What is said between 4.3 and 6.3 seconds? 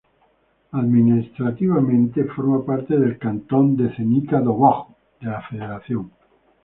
Doboj de la Federación.